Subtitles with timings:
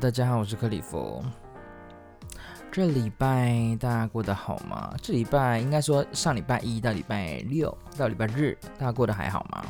[0.00, 1.20] 大家好，我是克里夫。
[2.70, 4.94] 这礼拜大家过得好吗？
[5.02, 9.64] 这礼拜应该说上礼拜一到礼拜六到礼拜日，大家过得还好吗？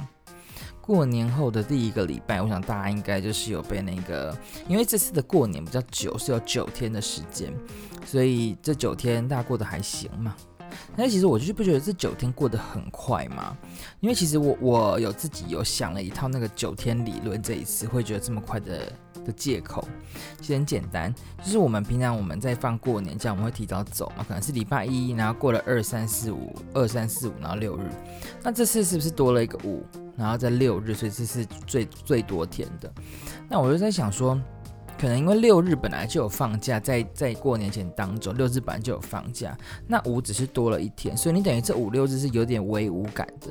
[0.82, 4.36] 过年后的第一个礼拜，我想大家应该就是有被那个，
[4.68, 7.50] 因为这次的过年比较久，是有九天的时间，
[8.04, 10.36] 所以这九天大家过得还行吗？
[10.96, 13.56] 但其实我就是不觉得这九天过得很快嘛，
[14.00, 18.92] 因为其实我我有自己有想了一套那个九天理论，这一次会觉得这么快的
[19.24, 19.86] 的借口，
[20.40, 27.82] 其实很简单，就是我们平常我们在放过年假，我们会提早走嘛，可能是礼拜一，然后过了二三四五，二三四五，然后六日，
[28.42, 29.84] 那这次是不是多了一个五，
[30.16, 32.92] 然后在六日，所以这是最最多天的，
[33.48, 34.40] 那我就在想说。
[34.98, 43.48] 可能因为六日本来就有放假，在在过年前当中，六日本来就有放假，那五只是多了一天，所以你等于这五六日是有点微无感的。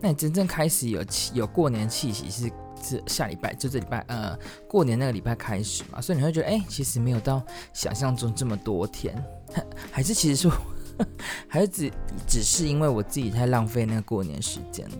[0.00, 2.50] 那你真正开始有有过年气息是
[2.82, 4.34] 是下礼拜，就这礼拜呃
[4.66, 7.42] 过年那个礼拜开始嘛，所以你会觉得哎、其实没有到
[7.74, 9.22] 想象中这么多天，
[9.92, 10.52] 还是其实说
[11.46, 11.92] 还是只
[12.26, 14.96] 只是因为我自己太浪费那个过年时间了。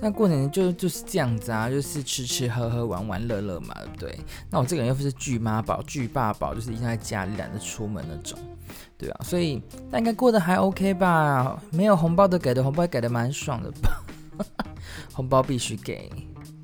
[0.00, 4.18] 那过年就就是这样子啊，就是吃吃喝喝玩玩乐乐嘛，对不对？
[4.48, 8.38] 那我这个人又不是巨妈宝、巨爸宝，就是一定在家里懒得出门那种，
[8.96, 11.60] 对啊，所以那应该过得还 OK 吧？
[11.72, 14.04] 没有红包的给的红包也给的蛮爽的吧？
[15.12, 16.08] 红包必须给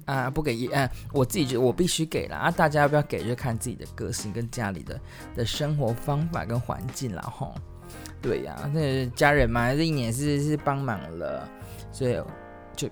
[0.05, 5.01] 啊，不给啊，我自己觉得我必须给了啊，大家要不要给就看自己的个性跟家里的
[5.35, 7.53] 的生活方法跟环境啦吼。
[8.23, 11.49] 对呀、啊，那家人嘛，这一年是是帮忙了，
[11.91, 12.17] 所以
[12.77, 12.89] 就。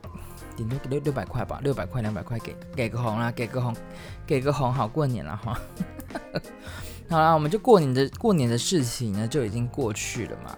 [0.62, 3.74] 顶多六六百块吧，六百块两百块给给个红啦，给个红，
[4.26, 5.60] 给个红，好过年了哈。
[7.10, 10.56] 好啦，我们就过年的过年的事情呢就已经过去了嘛，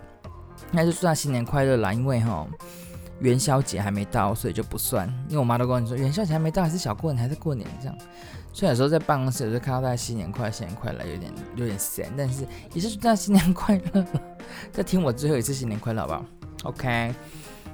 [0.70, 1.92] 那就祝他新年快乐啦。
[1.92, 2.46] 因为哈
[3.20, 5.08] 元宵节还没到，所以就不算。
[5.28, 7.96] 因为我妈都跟我说元宵节还没到，还是小过年，还是过年这样。
[8.52, 14.04] 所以有时候在办公室有时候看到大家新年快乐，新年快乐，有点有点闲，但是也是祝大家新年快乐。
[14.70, 16.24] 再听我最后一次新年快乐好不好
[16.64, 17.14] ？OK。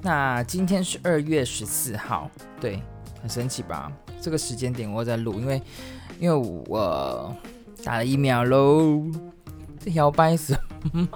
[0.02, 2.30] 那今天是二月十四号，
[2.60, 2.82] 对，
[3.20, 3.92] 很神奇吧？
[4.20, 5.62] 这个时间点我在录，因为
[6.18, 6.34] 因为
[6.68, 7.34] 我
[7.84, 9.02] 打了疫苗喽。
[9.82, 10.54] 这摇摆什
[10.92, 11.08] 么？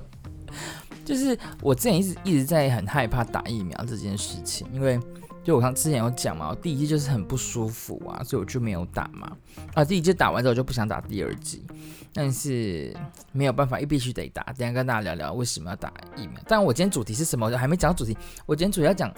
[1.06, 5.00] 就是我之前一直一直在很害怕打疫苗这件事情，因为
[5.48, 9.34] 就我刚之前有讲嘛，我第一剂就是很不舒服啊，所以我就没有打嘛。
[9.72, 11.64] 啊，第一剂打完之后我就不想打第二剂。
[12.12, 12.94] 但是
[13.32, 14.42] 没有办法，又必须得打。
[14.58, 16.34] 等下跟大家聊聊为什么要打疫苗。
[16.46, 17.46] 但我今天主题是什么？
[17.46, 18.14] 我还没讲主题。
[18.44, 19.10] 我今天主要讲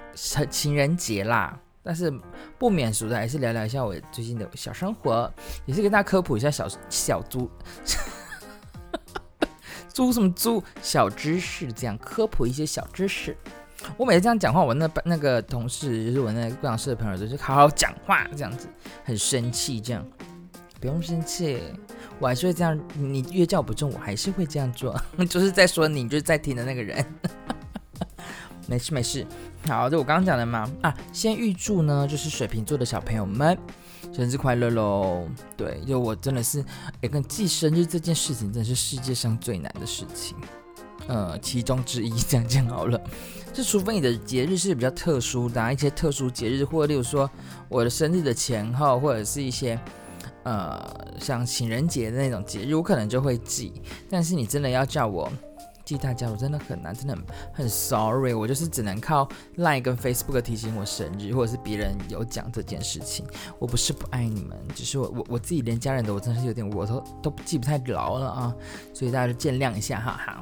[0.48, 1.58] 情人节啦。
[1.82, 2.16] 但是
[2.56, 5.28] 不免俗的，还是聊聊一下我最近的小生活，
[5.66, 7.50] 也是跟大家科普一下小小猪
[9.92, 13.36] 猪什么猪小知识，这样科普一些小知识。
[13.96, 18.68] 我每次这样讲话，我那那个同事就是我那个办公室的朋友，就是好好讲话这样子，
[19.04, 20.06] 很生气这样。
[20.80, 21.60] 不用生气。
[22.18, 24.98] 我还是会这样，你越叫不中，我还是会这样做，
[25.28, 27.04] 就是在说你，就是在听的那个人。
[28.66, 29.26] 没事没事，
[29.66, 33.58] 好，就我刚刚讲的嘛，啊，先预祝呢，就是水瓶座的小朋友们
[34.12, 35.26] 生日快乐喽。
[35.56, 36.64] 对，就我真的是，
[37.02, 40.36] 哎，跟记生日这件事情，真的是世界上最难的事情，
[41.08, 43.00] 呃，其中之一，这样讲好了。
[43.52, 47.30] 就除非你的节日是比较特殊的，一些特殊节日，或者例如说
[47.68, 49.78] 我的生日的前后，或者是一些。
[50.42, 50.82] 呃，
[51.18, 53.74] 像情人节的那种节日，我可能就会记。
[54.08, 55.30] 但是你真的要叫我
[55.84, 58.32] 记大家，我真的很难，真的很，很 sorry。
[58.32, 59.28] 我就是只能靠
[59.58, 63.26] Line 跟 Facebook 提醒我生日，或者是别人有讲这件事情。
[63.58, 68.54] 我不是不爱你们，只是我我我自己连家人的我真是有点我都都记不太牢了啊，
[68.94, 70.40] 所以大家就见谅一下哈哈。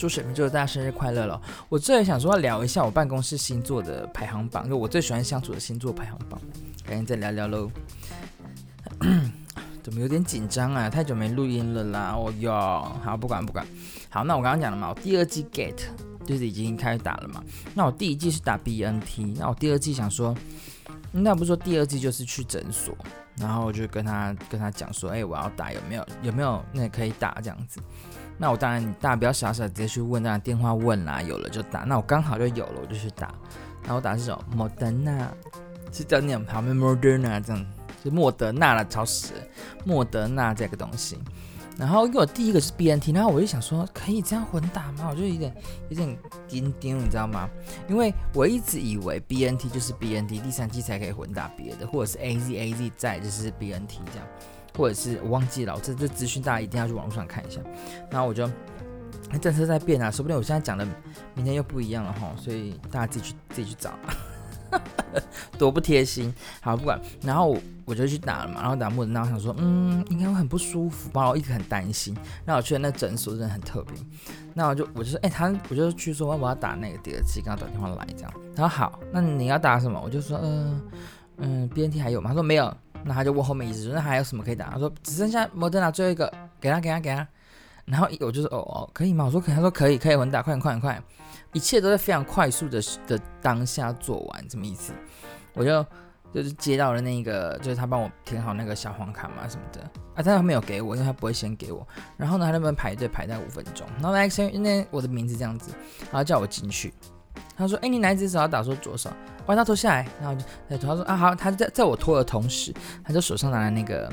[0.00, 1.38] 祝水瓶座大家生日快乐了！
[1.68, 6.40] 我最想说要聊一下我办公室星座的排行榜，就我最喜欢相处的星座排行榜，
[6.86, 7.70] 赶紧再聊聊喽。
[9.84, 10.88] 怎么有点紧张啊？
[10.88, 12.14] 太久没录音了啦！
[12.16, 12.50] 哦哟，
[13.04, 13.66] 好，不管不管。
[14.08, 15.76] 好，那我刚刚讲了嘛，我第二季 get
[16.24, 17.44] 就是已经开始打了嘛。
[17.74, 20.34] 那我第一季是打 BNT，那我第二季想说，
[21.12, 22.96] 那不是说第二季就是去诊所，
[23.36, 27.78] 然后我就跟他跟他讲说，哎、我要打，有没有有没有那可以打这样子？
[28.40, 31.80] 那我当然大家不要傻傻直接去问，那电话问啦，有了就打。
[31.80, 33.34] 那我刚好就有了，我就去打。
[33.82, 35.30] 然后我打这种莫德纳，
[35.92, 37.66] 是叫念旁边莫德纳这样。
[38.02, 39.34] 是莫德纳了，超死！
[39.84, 41.18] 莫德纳这个东西，
[41.76, 45.08] 然后因为我第一个是 BNT，然后我就想说，可以这样混打吗？
[45.10, 45.54] 我就有点
[45.90, 47.46] 有点惊惊，你知道吗？
[47.90, 54.26] 因为我一直以为 BNT 就是 BNT，第三剂才可以混打别的，或者是 AZ AZ 在就是 BNT 这样，
[54.76, 57.60] 或者是我忘记了，这这资讯大家一定要去网络上看一下。
[58.10, 58.48] 然后我就
[59.40, 60.86] 政策在变啊，说不定我现在讲的
[61.34, 63.92] 明天又不一样了哈，所以大家自己去自己去找。
[65.58, 66.32] 多不贴心。
[66.60, 72.14] 好，不管，然后我，就去打了嘛，然后打莫德纳，我想说，嗯，应该会很不舒服吧，我一直很担心。
[72.44, 73.94] 然后我去了那诊所，真的很特别。
[74.54, 78.32] 那我就，我就说，哎、他，我就去说，我要打那个第二剂，刚刚打电话来这样。
[78.54, 80.00] 他说好，那你要打什么？
[80.00, 80.80] 我就说，嗯
[81.38, 82.28] 嗯，BNT 还有吗？
[82.30, 82.72] 他说没有。
[83.04, 84.70] 那他就问后面椅子，那还有什么可以打？
[84.70, 87.26] 他说只剩下莫德纳最后一个，给他，给他，给他。
[87.86, 89.24] 然后我就说，哦哦，可以吗？
[89.24, 89.54] 我说可以。
[89.54, 91.02] 他说可以，可以，混打，快点，快点，快点。
[91.52, 94.92] 一切都在非常快速的的当下做完，什么意思？
[95.54, 95.84] 我就
[96.32, 99.80] 就是接到了那个，就是他帮我填好那个小黄卡嘛什么的
[100.14, 101.84] 啊，但他没有给我，因为他不会先给我。
[102.16, 105.72] 然后呢，他那边排队排在五分钟，然后来先那我的名字这样子，
[106.04, 106.94] 然后叫我进去。
[107.56, 108.62] 他说：“哎，你哪只手要打？
[108.62, 109.10] 说左手，
[109.44, 110.34] 把他脱下来。”然后
[110.70, 112.72] 就他说：“啊好。”他在在我脱的同时，
[113.04, 114.12] 他就手上拿了那个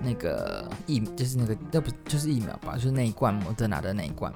[0.00, 2.74] 那个疫，就是那个那不就是疫苗吧？
[2.74, 4.32] 就是那一罐莫德纳的那一罐。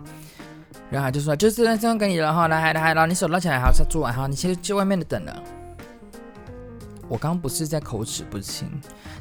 [0.91, 5.43] 然后他就说：“就是这样给你了哈，来来来，然后你手拿起来，好，做完哈，你先去外面的等了。”
[7.09, 8.69] 我刚刚不是在口齿不清，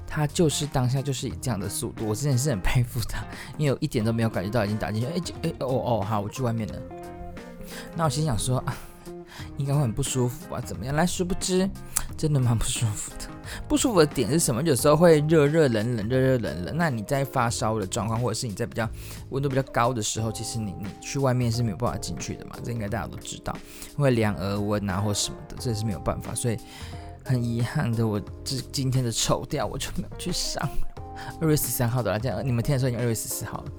[0.08, 3.24] 他就是当下就是以这样的速度，我真的是很佩服他，
[3.58, 5.08] 因为我一点都没有感觉到已经打进去。
[5.08, 6.76] 哎哎哦哦，好，我去外面了。
[7.96, 8.76] 那我心想说啊。
[9.60, 10.62] 应该会很不舒服吧？
[10.62, 10.96] 怎么样？
[10.96, 11.70] 来，殊不知，
[12.18, 13.26] 真的蛮不舒服的。
[13.68, 14.64] 不舒服的点是什么？
[14.64, 16.78] 有时候会热热冷冷，热热冷冷。
[16.78, 18.90] 那你在发烧的状况，或者是你在比较
[19.30, 22.56] 温度比较高的时候，其实你你去外面是没有办法进去的嘛。
[22.64, 23.54] 这应该大家都知道，
[23.98, 26.34] 会量额温啊或什么的，这是没有办法。
[26.34, 26.58] 所以
[27.26, 30.68] 很遗憾的，我这今天的丑调我就没有去上。
[31.42, 33.72] 二月十三号的来讲，你们听的时候已经二月十四号了，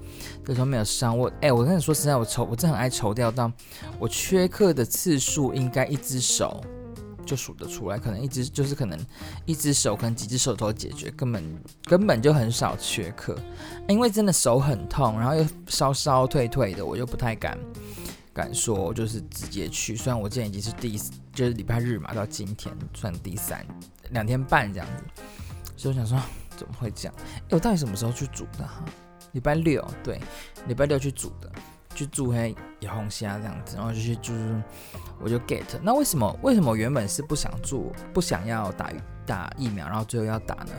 [0.45, 1.17] 这时候没有上。
[1.17, 3.51] 我哎、我跟你说实在，我抽，我真的很爱抽掉到
[3.99, 6.63] 我缺课的次数，应该一只手
[7.25, 8.99] 就数得出来，可能一只就是可能
[9.45, 11.43] 一只手，可能几只手都解决，根本
[11.83, 13.37] 根本就很少缺课，
[13.87, 17.57] 因为真的手很痛，然后又烧烧退退的，我就不太敢
[18.33, 19.95] 敢说，就是直接去。
[19.95, 20.99] 虽然我今天已经是第
[21.33, 23.65] 就是礼拜日嘛，到今天算第三
[24.09, 25.21] 两天半这样子，
[25.77, 26.19] 所以我想说。
[26.61, 27.13] 怎么会这样？
[27.49, 28.85] 我到底什么时候去煮的哈？
[29.31, 30.21] 礼拜六，对，
[30.67, 31.51] 礼拜六去煮的，
[31.95, 34.31] 去煮黑野红虾这样子，然后就去煮，
[35.19, 35.63] 我就 get。
[35.81, 36.37] 那为什么？
[36.43, 38.91] 为什么原本是不想做，不想要打
[39.25, 40.73] 打疫苗，然后最后要打呢？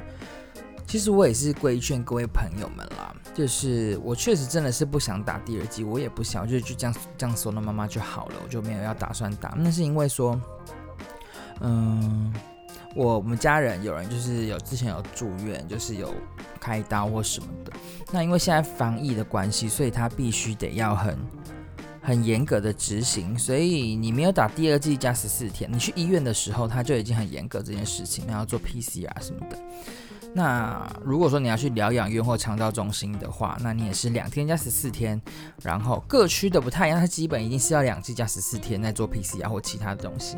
[0.86, 9.54] 其实我也是规劝各位朋友们啦，就是我确实真的是不想打第二剂，我也不想，就就这样这样说了妈妈就好了，我就没有要打算打。
[9.56, 10.40] 那是因为说，
[11.60, 12.32] 嗯。
[12.94, 16.12] 我们家人有人就是有之前有住院，就是有
[16.60, 17.72] 开刀或什么的。
[18.12, 21.18] 那因为现在防疫的关系，所以他必须得要很
[22.02, 23.38] 很严格的执行。
[23.38, 29.58] 所以你没有打第二剂加十四天，你去医院的时候他就已经很严格这件事情，然后做 PCR 什么的。
[30.34, 35.20] 那如果说你要去疗养院或长照中心的话，那你也是两天加十四天，
[35.62, 40.36] 然后各区的不太一样，它基本一定是要两剂加十四天再做 PCR 或其他的东西。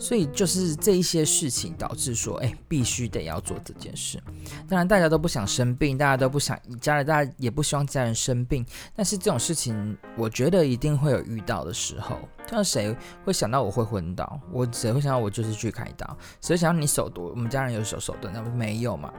[0.00, 4.18] 所以就是这一些事情导致说，哎，必须得要做这件事。
[4.66, 8.64] 当然，大家都不想生病，大家都不想家人，大家也不希望家人生病。
[8.96, 12.18] 但是这种事情，我觉得一定会有遇到的时候。
[12.48, 14.40] 像谁会想到我会昏倒？
[14.50, 16.16] 我谁会想到我就是去开刀？
[16.40, 17.28] 谁想到你手毒？
[17.28, 19.12] 我们家人有手手的，那不没有嘛？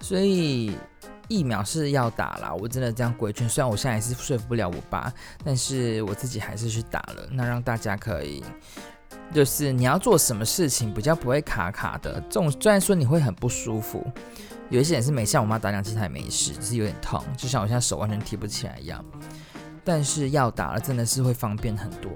[0.00, 0.76] 所以
[1.28, 2.54] 疫苗是要打啦。
[2.54, 3.48] 我真的这样规劝。
[3.48, 5.10] 虽然我现在还是说服不了我爸，
[5.42, 7.26] 但是我自己还是去打了。
[7.32, 8.44] 那让大家可以。
[9.32, 14.04] 就是你要做什么事情比较不会卡卡的，这种虽然说你会很不舒服，
[14.68, 19.04] 有一些人是没像我妈打两次她也没事，只是有点痛，就像我现在手完全提不起来一样。
[19.84, 22.10] 但是要打了真的是会方便很多。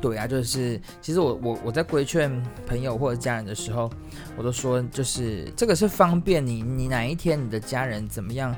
[0.00, 3.90] 对啊，就是其实我我我在规劝朋友或者家人的时候，
[4.36, 8.54] 我都说就是这个是方便你，你哪一天你的家人怎么样，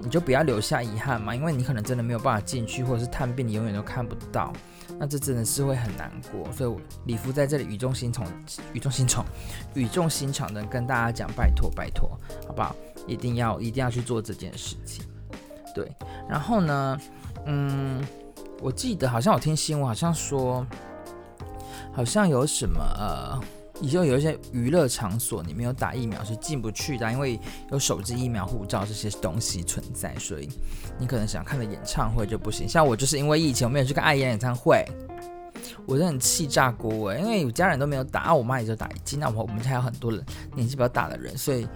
[0.00, 4.52] 你就不要留下遗憾嘛，因为你可能真的没有办法进去，或者是探病你永远都看不到。
[4.98, 8.26] 那这真的是会很难过，所以我里夫在这里语重心长、
[8.72, 9.24] 语重心长、
[9.74, 12.08] 语重心长的跟大家讲：拜托，拜托，
[12.46, 12.74] 好不好？
[13.06, 15.04] 一定要、一定要去做这件事情。
[15.74, 15.90] 对，
[16.28, 16.98] 然后呢，
[17.44, 18.04] 嗯，
[18.60, 20.66] 我记得好像我听新闻，好像说，
[21.92, 23.40] 好像有什么呃。
[23.82, 27.38] 以后有一些娱乐场所，你没有打疫苗是进不去的，因为
[27.70, 30.48] 有手机疫苗护照这些东西存在，所以
[30.98, 32.66] 你可能想看的演唱会就不行。
[32.68, 34.82] 像我就是因为疫情我没有去看爱妍演唱会，
[35.84, 41.68] 我真的很气炸锅哎，因为我家人都没有打，我妈也就打一剂，那我我们家有很多人年纪比较大的人，所以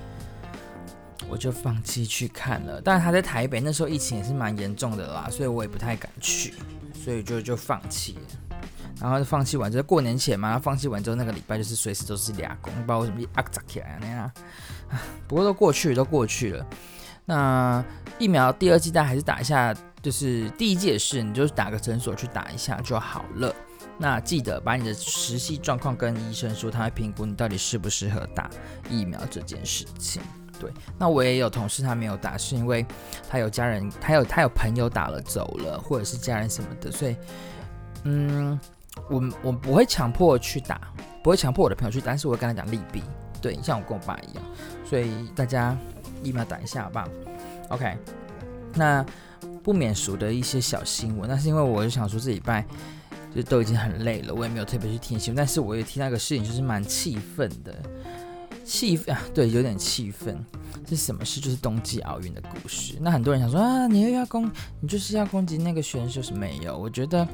[1.28, 2.80] 我就放弃去看了。
[2.80, 6.54] 但是他在台北那时候疫情也是蛮严重的啦，所以我也不太敢去，
[7.04, 8.39] 所以就就放弃了。
[8.98, 10.58] 然后就放弃完，就是过年前嘛。
[10.58, 14.30] 放弃完之后，那个礼拜就是随时都是俩工，不知道为什么啊扎起来那样。
[15.28, 16.66] 不过都过去，都过去了。
[17.26, 17.84] 那
[18.18, 19.76] 疫苗第二剂，大家还是打一下。
[20.02, 23.54] 就是第一剂也是，你就打个诊所去打一下就好了。
[23.98, 28.48] 那记得把你的实际状况跟医生说，他会评估你到底适不适合打
[28.88, 30.22] 疫苗这件事情。
[30.58, 32.86] 对，那我也有同事他没有打，是因为
[33.28, 37.14] 他有家人，他有他有朋友打了走了，或者是家人什么的，所以，
[38.04, 38.58] 嗯，
[39.08, 40.80] 我我不会强迫去打，
[41.22, 43.02] 不会强迫我的朋友去打，但是我会跟他讲利弊。
[43.40, 44.44] 对，像我跟我爸一样，
[44.84, 45.76] 所以大家
[46.22, 47.08] 疫苗打一下好不好
[47.70, 47.96] ？OK，
[48.74, 49.04] 那
[49.62, 52.64] 不免俗的一些小新闻，那是因为我就想说这礼拜。
[53.32, 57.72] 就都已经很累了，我也没有特别去听新闻，但是我也听到一个事情，就是蛮气愤的，
[58.64, 60.44] 气愤啊，对，有点气愤。
[60.88, 61.40] 是什么事？
[61.40, 62.96] 就是冬季奥运的故事。
[63.00, 66.76] 那很多人想说啊，你又要攻，你就是要攻击那个选手是没有？
[66.76, 67.24] 我觉得，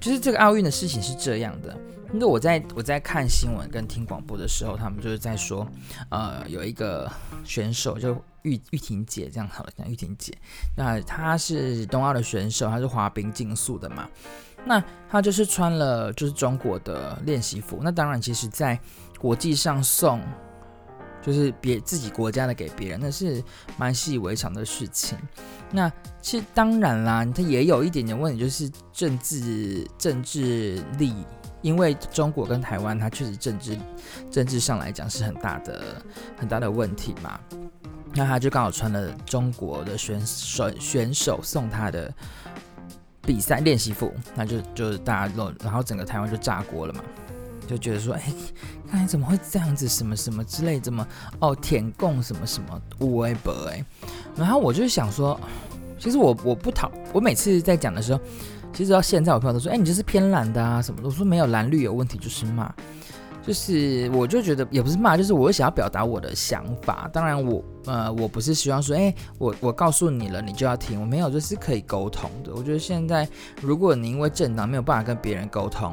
[0.00, 1.76] 就是这个奥运的事情是这样的。
[2.12, 5.64] 那我在我在看新闻跟听广播的时候，他们就是在说，
[6.08, 7.08] 呃，有一个
[7.44, 10.36] 选手就玉玉婷姐这样好了，像玉婷姐，
[10.76, 14.08] 那她是冬奥的选手，她是滑冰竞速的嘛。
[14.64, 18.76] 那她就是穿了就是中国的练习服，那当然其实在
[19.20, 20.20] 国际上送
[21.22, 23.42] 就是别自己国家的给别人，那是
[23.76, 25.18] 蛮习以为常的事情。
[25.70, 31.24] 那其实当然啦，他也有一点点问题，就是政治政治利益，
[31.62, 33.78] 因为中国跟台湾，它确实政治
[34.30, 36.02] 政治上来讲是很大的
[36.36, 37.38] 很大的问题嘛。
[38.14, 42.12] 那他就刚好穿了中国的选手选手送他的。
[43.22, 47.04] 比赛练习服，那就就是大家都，然后整个台湾就炸锅了嘛，
[47.70, 48.22] 就觉得说，哎，
[48.90, 51.06] 看你怎么会这样子，什么什么之类，怎么
[51.38, 53.84] 哦，舔供什么什么微博哎，
[54.34, 55.38] 然后我就想说，
[55.98, 58.20] 其实我我不讨，我每次在讲的时候，
[58.72, 62.74] 其实到现在我朋友都说，哎，你就是偏蓝的啊什么的，我说没有蓝绿有问题，就是骂。
[63.42, 67.08] 就是，我就觉得也不是骂，就是我想要表达我的想法。
[67.10, 71.00] 当然我，呃，我不是希望说，哎，我我告诉你了，你就要听。
[71.00, 72.52] 我没有，就是可以沟通的。
[72.54, 73.26] 我觉得现在，
[73.62, 75.90] 如果你因为政党没有办法跟别人沟通，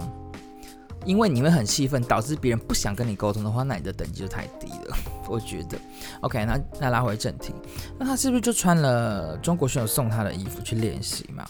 [1.07, 4.97] 因为你会很气愤，导致别人不想跟你沟通的话，那你的等级就太低了。
[5.27, 5.77] 我觉得
[6.19, 7.53] ，OK，那那拉回正题，
[7.97, 11.47] 那他是不是就穿了中国选手送他的衣服去练习嘛？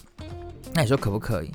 [0.74, 1.52] 那你说可不可以？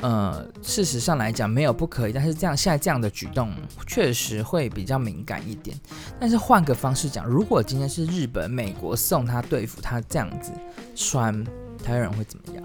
[0.00, 3.50] 呃，事实上来讲没有不可以，但是这样现在这样的举动
[3.86, 5.74] 确实会比较敏感一点。
[6.20, 10.52] 但是换个方式讲，如果今天是日本、美国送他对付，他这样子
[10.94, 11.42] 穿，
[11.82, 12.62] 台湾人会怎么样？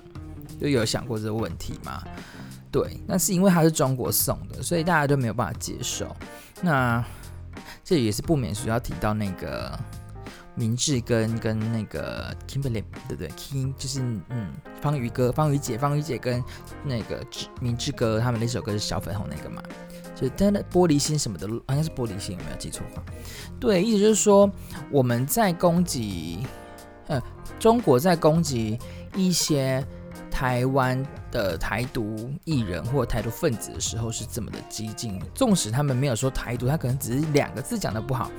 [0.59, 2.03] 就有想过这个问题吗？
[2.71, 6.15] 对，那是因为它是中国送的，所以大家都没有办法接受。
[6.61, 7.03] 那
[7.83, 9.77] 这也是不免俗要提到那个。
[10.55, 16.43] 明志跟跟那个 Kimberly 对不对？Kim 就是嗯，方瑜哥、方瑜姐、方瑜姐跟
[16.83, 17.25] 那个
[17.61, 19.63] 明志哥他们那首歌是小粉红那个嘛，
[20.13, 22.83] 就是他的玻璃心什么的，好像是玻璃心，有没有记错？
[23.57, 24.51] 对，意思就是说
[24.91, 26.45] 我们在攻击，
[27.07, 27.21] 呃，
[27.57, 28.77] 中国在攻击
[29.15, 29.81] 一些
[30.39, 38.31] 台湾的台独艺人或台独分子的时候是这么的激进，纵使他们没有说台独，他可能只是两个字讲的不好。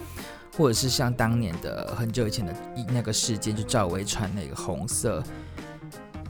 [0.56, 2.54] 或者是像当年的很久以前的
[2.88, 5.22] 那个事件，就赵薇穿那个红色、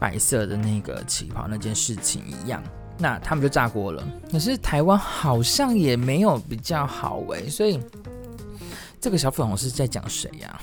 [0.00, 2.60] 白色的那个旗袍那件事情一样，
[2.98, 4.04] 那他们就炸锅了。
[4.32, 7.78] 可是台湾好像也没有比较好哎，所以
[9.00, 10.60] 这个小粉红是在讲谁呀？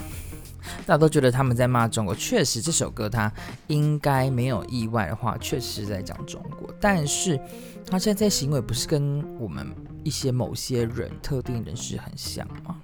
[0.85, 3.31] 大家都觉得他们在骂中国，确实这首歌他
[3.67, 6.73] 应该没有意外的话，确实是在讲中国。
[6.79, 7.39] 但是
[7.85, 9.67] 他现在在行为不是跟我们
[10.03, 12.81] 一些某些人特定人士很像吗？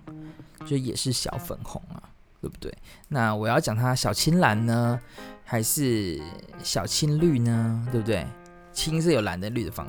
[0.66, 2.02] 就也是小粉红啊，
[2.42, 2.74] 对不对？
[3.08, 5.00] 那我要讲它小青蓝呢，
[5.44, 6.22] 还是
[6.64, 7.88] 小青绿呢？
[7.92, 8.26] 对不对？
[8.72, 9.88] 青是有蓝的绿的方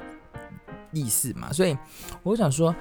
[0.92, 1.76] 意思嘛，所以
[2.22, 2.74] 我想说。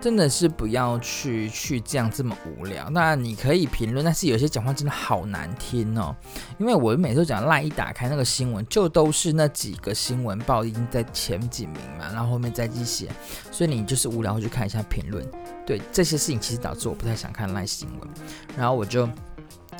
[0.00, 2.90] 真的是不要去去这样这么无聊。
[2.90, 6.14] 那你可以评论，但是有些讲话真的好难听哦。
[6.58, 13.08] 因为我每次讲赖一打开那个新闻，就都是那几个新闻报已经在前几名嘛，然后后面再继续写，
[13.52, 15.24] 所以你就是无聊会去看一下评论。
[15.64, 18.08] 对这些事情，其实导致我不太想看赖新闻。
[18.56, 19.08] 然后我就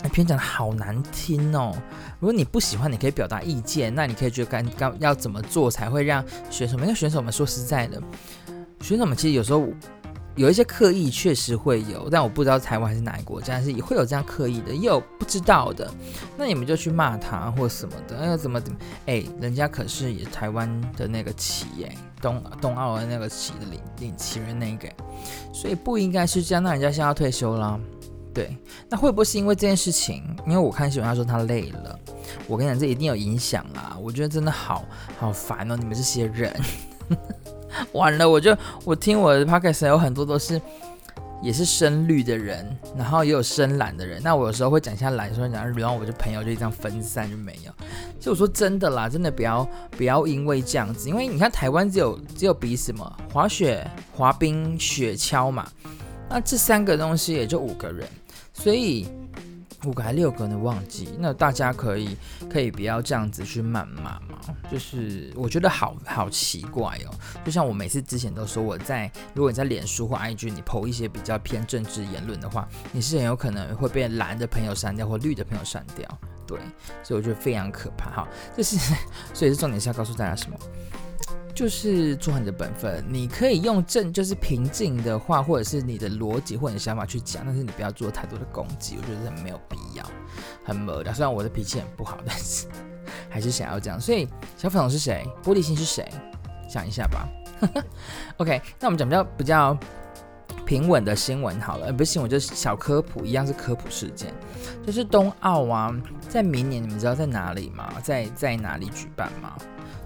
[0.04, 1.76] 那 偏讲的好难听哦。
[2.20, 3.92] 如果你不喜欢，你可以表达意见。
[3.92, 6.86] 那你可以觉得该该要怎么做才会让选手们？
[6.86, 8.00] 因为选手们说实在的，
[8.80, 9.66] 选手们其实有时候。
[10.34, 15.90] 有一些刻意确实会有，但我不知道台湾还是哪一国家，是也会有这样刻意的，也有不知道的。
[16.36, 18.78] 那你们就去骂他或什么的，哎，怎么怎么？
[19.06, 24.88] 哎，人家可是也台湾的那个旗，哎，冬冬奥的那个旗的领领旗人那个，
[25.52, 26.62] 所以不应该是这样。
[26.62, 27.78] 那人家现在要退休啦，
[28.32, 28.56] 对，
[28.88, 30.24] 那会不会是因为这件事情？
[30.46, 31.98] 因为我看新闻他说他累了，
[32.46, 33.98] 我跟你讲，这一定有影响啦。
[34.00, 34.84] 我觉得真的好
[35.18, 36.58] 好烦哦，你们这些人。
[37.92, 40.60] 完了，我就我听我的 podcast 有很多都是
[41.42, 42.64] 也是深绿的人，
[42.96, 44.20] 然后也有深蓝的人。
[44.22, 47.72] 那我有时候会讲一下蓝，说讲，然后我的朋友就这样分散就没有。
[48.20, 55.66] 所以我说真的啦，真的不要不要因为这样子，因为你看台湾只有只有比什么滑雪、滑冰、雪橇嘛，
[56.28, 58.06] 那这三个东西也就五个人，
[58.52, 59.08] 所以。
[59.84, 60.56] 五个还六个呢？
[60.58, 61.16] 忘记。
[61.18, 62.16] 那大家可以
[62.50, 64.20] 可以不要这样子去谩骂嘛？
[64.70, 67.14] 就是我觉得好好奇怪哦。
[67.44, 76.18] 就像我每次之前都说，我在如果你在脸书或 IG 你 po 一些比较偏政治言论的话，你是很有可能会被蓝的朋友删掉或绿的朋友删掉。
[76.46, 76.58] 对，
[77.02, 78.10] 所以我觉得非常可怕。
[78.10, 78.76] 哈，这是
[79.32, 80.56] 所以是重点是要告诉大家什么？
[81.54, 90.04] 就是做你的本分，你可以用正就是平静的话，或者是你的逻辑或者你想法去讲，但是你不要做太多的攻击，我觉得很没有必要，
[90.64, 91.12] 很无聊。
[91.12, 92.66] 虽然我的脾气很不好，但是
[93.28, 94.00] 还是想要这样。
[94.00, 95.26] 所以小粉红是谁？
[95.44, 96.08] 玻璃心是谁？
[96.68, 97.28] 想一下吧。
[98.38, 99.78] OK，那我们讲比较比较
[100.64, 104.32] 平稳的新闻好了，呃，不是新闻，就是小科普，一样是科普事件，
[104.86, 105.94] 就是冬奥啊，
[106.28, 107.92] 在明年你们知道在哪里吗？
[108.02, 109.54] 在在哪里举办吗？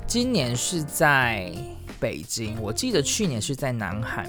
[0.06, 1.52] 今年是在
[1.98, 4.24] 北京，我记得去年是在南韩，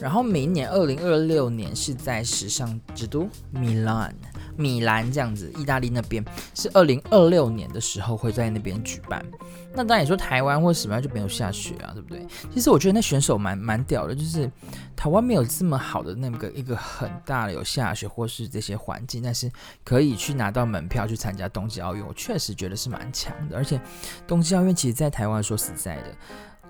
[0.00, 4.14] 然后明年二零二六年是在时尚之都米兰。
[4.56, 9.24] 米兰这样子，意大利那边是二零二六年的时候会在那边举办。
[9.72, 12.26] 那当然你说台湾或什么就没有下雪啊，对不对？
[12.52, 14.50] 其实我觉得那选手蛮蛮屌的，就是
[14.96, 19.50] 台湾没有这么好的那个一个很大的有下雪或是这些环境，但是
[19.84, 23.56] 可以去拿到门票去参加冬季奥运，我确实觉得是蛮强的。
[23.56, 23.80] 而且
[24.26, 26.16] 冬季奥运其实在台湾说实在的，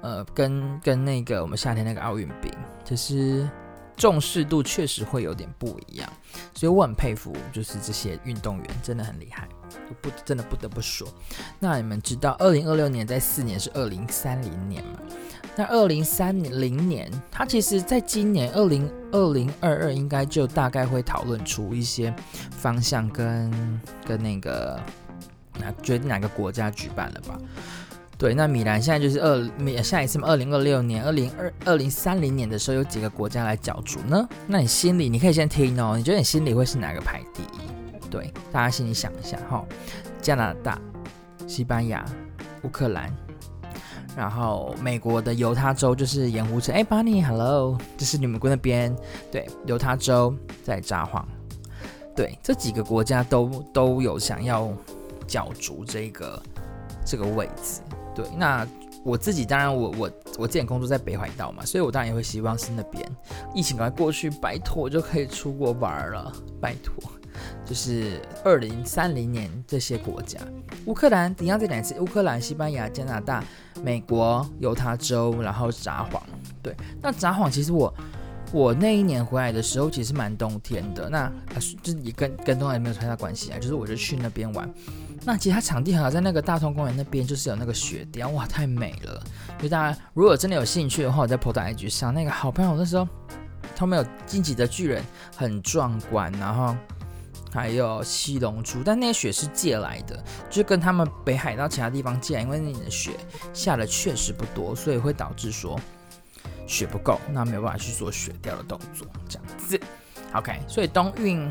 [0.02, 2.52] 呃，跟跟那个我们夏天那个奥运比，
[2.84, 3.49] 就是。
[4.00, 6.11] 重视度确实会有点不一样，
[6.54, 9.47] 所以我很佩服，就是这些运动员真的很厉害，
[10.00, 11.07] 不真的不得不说。
[11.59, 14.99] 那你们知道，二零二六年在四年是二零三零年嘛？
[15.54, 22.14] 那二零三零年，它其实在今年二零二零二二应该就大概会讨论出一些
[22.50, 24.80] 方向跟跟那个
[25.59, 27.38] 哪决定哪个国家举办了吧？
[28.21, 34.28] 对，那米兰现在就是二米下一次，二零二六年、二零二二零三零年的时候，有几个国家来角逐呢？
[34.47, 38.11] 那你心里你可以先听哦，你觉得你心里会是哪个排第一？
[38.11, 39.65] 对，大家心里想一下哈、
[40.21, 40.78] 加拿大、
[41.47, 42.04] 西班牙、
[42.63, 43.11] 乌克兰，
[44.15, 48.95] 然后美国的犹他州就是盐湖城，哎，Bunny，Hello，这是你们国那边，
[49.33, 51.25] 对，犹他州在札幌，
[52.15, 54.71] 对，这几个国家都都有想要
[55.26, 56.43] 角逐这个
[57.06, 57.80] 这个位置。
[58.23, 58.67] 对，那
[59.04, 63.04] 我自己当然我，我我我之前工作在北海道嘛，所以我当然也会希望是那边
[63.54, 67.11] 疫情赶快过去，拜托我就可以出国玩了，拜托。
[67.65, 70.39] 就是二零三零年这些国家，
[70.85, 73.43] 乌克兰，一样这两次，乌克兰、西班牙、加拿大、
[73.83, 76.21] 美国、犹他州，然后札幌。
[76.61, 77.95] 对，那札幌其实我
[78.52, 81.33] 我那一年回来的时候，其实蛮冬天的，那，
[81.83, 84.69] 就是也跟跟冬奥也没有太大关系啊，就是我就去那边玩。
[85.23, 89.23] 那其实它场地很好，在那个大通公园那边，就是有那个雪雕，哇，太美了！
[89.59, 92.75] 所以大家如果真的有兴趣的话，我在 PO 到 IG 上那个好朋友。
[92.75, 93.06] 那时候
[93.76, 95.04] 他们有进击的巨人，
[95.37, 96.75] 很壮观，然后
[97.52, 103.13] 还有七龙珠，但那些雪是借来的，就跟他们北海道其他地方借来，因为那里的雪
[103.52, 105.78] 下的确实不多，所以会导致说
[106.67, 109.78] 雪不够，那没有办法去做雪雕的动作，这样子。
[110.33, 111.47] OK，所以冬运。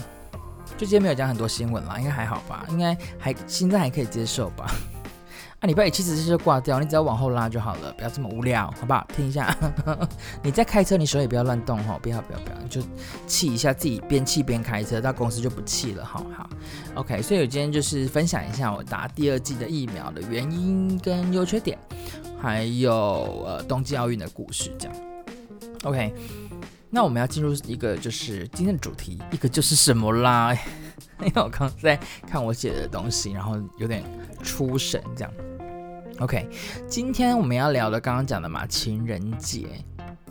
[0.78, 2.66] 就今天没有讲很多新闻啦，应该还好吧？
[2.70, 4.70] 应该还现在还可以接受吧？
[5.60, 9.06] 啊，礼拜一其实就挂掉，你只要往后拉就好了，不要这么无聊，好不好？
[9.14, 9.54] 听一下，
[10.42, 12.82] 你在开车，你手也不要乱动哈，不要不要不要，就
[13.28, 16.50] 气一下自己，边气边开车，到公司就不气了，好好。
[16.94, 21.78] OK，所以我今天就是分享一下我打第二剂的疫苗的原因跟优缺点，
[22.42, 24.96] 还有呃冬季奥运的故事，这样。
[25.84, 26.14] OK。
[26.92, 30.54] 那我们要进入一个就是今天的主题，一个就是什么啦？
[31.22, 34.04] 因为我刚在看我写的东西，然后有点
[34.42, 35.34] 出神这样。
[36.20, 36.50] OK，
[36.88, 39.68] 今天我们要聊的刚刚讲的嘛，情人节。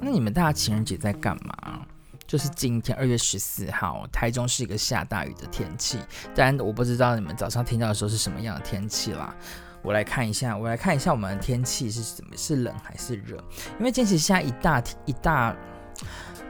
[0.00, 1.80] 那你们大家情人节在干嘛？
[2.26, 5.98] 就是今天二月十四号，台中是一个下大雨的天气，
[6.34, 9.34] 但我不知道你们早上听到的时候是什么样的天气啦。
[9.82, 13.36] 我来看一下，我来看一下我们的天气是怎么，是冷还是热？
[13.78, 15.56] 因为今天其实下一大一大。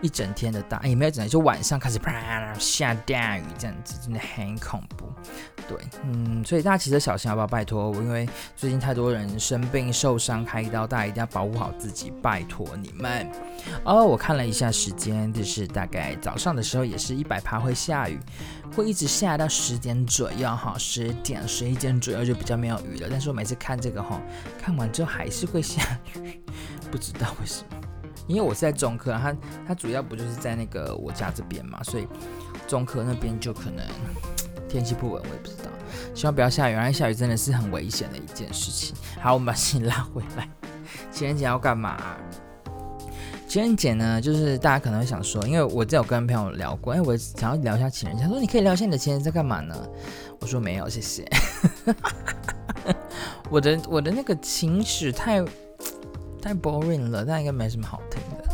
[0.00, 5.06] 一整天的大，也没有整天，就晚上开始啪下大雨，这样子真的很恐怖。
[5.68, 7.46] 对，嗯，所以大家其实小心好不好？
[7.46, 13.30] 拜托我，因为最近太多人生病受伤开刀，大家一定要保护好自己，拜托你们。
[13.84, 18.18] 哦，我看了一下时间，就是大概早上的时候也是一百趴会下雨，
[18.74, 23.08] 会一直下到十点左右哈，十点十一点左右就比较没有雨了。
[23.11, 24.20] 但是我每次看这个哈，
[24.62, 25.82] 看完之后还是会下
[26.14, 26.40] 雨，
[26.90, 27.77] 不知道为什么。
[28.28, 29.36] 因为我是在中科，它
[29.66, 32.06] 它主要不就是在那个我家这边嘛，所以
[32.68, 33.84] 中科那边就可能
[34.68, 35.70] 天气不稳，我也不知道。
[36.14, 38.94] 希望不要下雨，因为下雨真的是很危险的一件事情。
[39.20, 40.48] 好，我们把心拉回来。
[41.10, 42.16] 情人节要干嘛？
[43.46, 48.24] 情人节呢，就是大家可能会想说，因为我这有跟朋友聊过，哎，我想要聊一下情人节。
[48.24, 49.74] 他说：“你可以聊一下你的情人节在干嘛呢？”
[50.38, 51.26] 我说：“没有，谢谢。
[53.48, 55.42] ”我的我的那个情史太
[56.48, 58.44] 太 boring 了，但应该没什么好听的。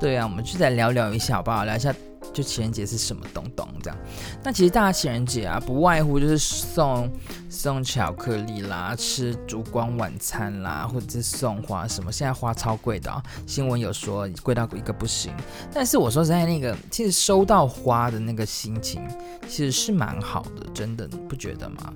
[0.00, 1.64] 对啊，我们就再聊聊一下，好不好？
[1.64, 1.94] 聊一下。
[2.32, 3.98] 就情人节是什么东东这样？
[4.42, 7.10] 那其实大家情人节啊，不外乎就是送
[7.50, 12.10] 送巧克力啦，吃烛光晚餐啦，或者是送花什么。
[12.10, 15.30] 现在花超贵的啊，新闻有说贵到一个不行。
[15.72, 19.06] 但是我说实在，那个其实收到花的那个心情
[19.46, 21.92] 其实是蛮好的，真的，你不觉得吗？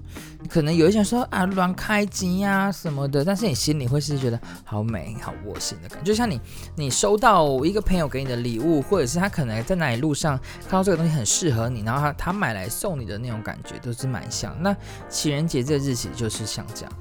[0.51, 6.05] 可能有一些人说啊，乱开机呀什么的，但是你心里会是觉得好美好窝心的感觉。
[6.05, 6.38] 就像你
[6.77, 10.26] 你收到一个朋友给你的礼物，或者是他可能在哪里路上。
[10.31, 14.57] 看到这个东西很适合你，然后他他买来送你的那种感觉都是蛮像。
[14.62, 14.75] 那
[15.09, 16.93] 情人节这个日期就是像这样。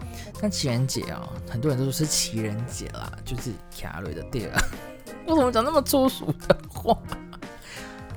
[0.42, 4.52] 但情人节啊、哦，很多人都说是情人节啦，就是卡瑞的第二。
[5.28, 6.98] 为什么讲那么粗俗的话？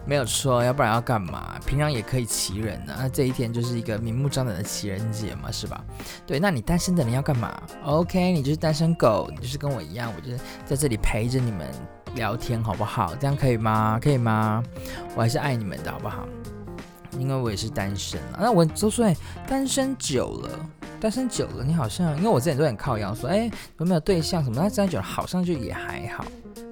[0.04, 1.60] 没有错，要不然要干嘛？
[1.66, 2.94] 平常也可以骑人呢。
[2.98, 5.84] 那这一天就是一个明目张胆的情人节嘛，是吧？
[6.26, 11.66] 对，那你单身的人要干嘛？OK，你就是单身狗，你就是跟我一样，我就是在这里陪着你们。
[12.14, 13.14] 聊天好不好？
[13.16, 13.98] 这样可以吗？
[14.02, 14.62] 可以吗？
[15.14, 16.26] 我还是爱你们的，好不好？
[17.18, 18.38] 因为我也是单身啊。
[18.40, 19.16] 那我周岁
[19.46, 20.50] 单身久了，
[21.00, 24.56] 单身久了，你好像因为我之前都很靠腰说，哎，有没有对象什么？
[24.56, 26.24] 那单身久了好像就也还好，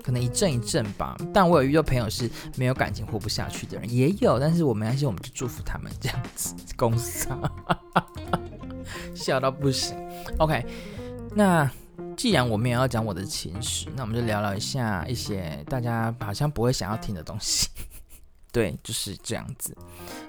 [0.04, 1.16] 可能一阵一阵吧。
[1.32, 4.38] 但我有遇到朋友是没有感情活不下去的人，也有。
[4.38, 6.54] 但是我没关系，我们就祝福他们这样子。
[6.76, 7.28] 公司，
[9.14, 9.96] 笑到不行。
[10.38, 10.64] OK，
[11.34, 11.68] 那。
[12.16, 17.68] 既然我们也要讲我的情史，那我们就聊聊一下一些大家好像不会想要听的东西。
[18.50, 19.76] 对，就是这样子。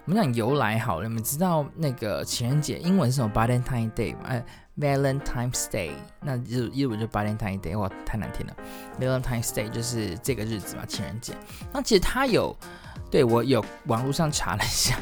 [0.05, 4.23] 我们讲由来好了，你们知道那个情人节英文是什么？Valentine Day 吗？
[4.25, 4.45] 哎
[4.77, 8.55] ，Valentine's Day，那日日文就 Valentine Day，哇，太难听了。
[8.99, 11.33] Valentine's Day 就是这个日子嘛，情人节。
[11.71, 12.53] 那其实它有，
[13.09, 14.99] 对，我有网络上查了一下。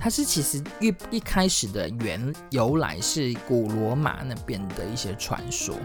[0.00, 5.76] 它是其实一一开始的原由来是古罗马那边的一些传说，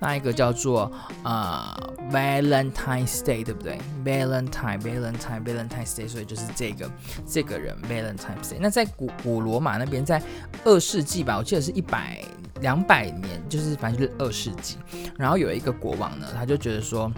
[0.00, 0.90] 那一个叫做
[1.22, 1.72] 呃
[2.10, 6.90] Valentine's Day，对不对？Valentine Valentine Valentine's Day，所以就是这个
[7.24, 8.58] 这个人 Valentine's Day。
[8.60, 10.20] 那在古古罗马那边，在
[10.64, 12.20] 二世纪吧，我记得是一百
[12.60, 14.78] 两百年，就是反正就是二世纪。
[15.16, 17.10] 然后有一个国王呢，他就觉得说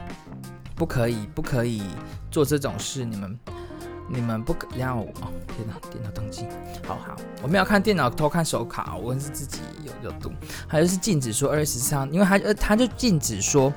[0.76, 1.82] 不可以不可以
[2.30, 3.38] 做这种事，你们。
[4.14, 5.07] 你们不可要哦！
[5.57, 6.46] 天哪，电脑登机，
[6.87, 10.31] 好好，我没有看电脑偷看手卡，我是自己有有读。
[10.68, 13.72] 还有是禁止说二月十三，因为他呃他就禁止说，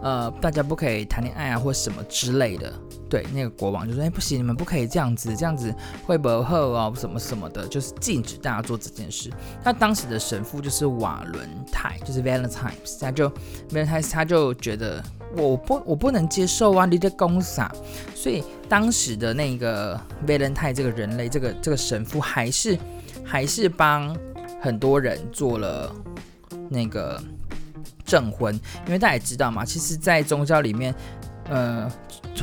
[0.00, 2.72] 呃大家不可以谈恋爱啊或什么之类的。
[3.10, 5.74] 对，那个国王就说，哎不行，你们不可以这样子，这样子
[6.06, 9.28] 会不好哦，什么什么的，就是禁止大家做这件事。
[9.62, 13.28] 他当时的神父就是瓦伦泰，就是 Valentine，他就
[13.70, 15.02] Valentine 他就觉得。
[15.36, 16.86] 我不，我不能接受啊！
[16.86, 17.74] 你的公傻，
[18.14, 22.76] 所以当时的那个维伦泰这个人类，这个这个神父，还是
[23.24, 24.12] 还是帮
[24.60, 25.94] 很多人做了
[26.68, 27.22] 那个
[28.04, 28.52] 证婚，
[28.86, 30.92] 因为大家也知道嘛，其实，在宗教里面，
[31.48, 31.88] 呃，